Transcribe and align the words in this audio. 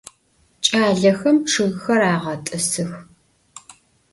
Ç'alexem 0.65 1.37
ççıgxer 1.49 2.01
ağet'ısıx. 2.11 2.91